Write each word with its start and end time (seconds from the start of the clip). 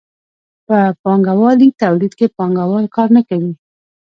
په 0.67 0.77
پانګوالي 1.03 1.67
تولید 1.81 2.13
کې 2.19 2.27
پانګوال 2.37 2.85
کار 2.95 3.07
نه 3.15 3.21
کوي. 3.29 3.51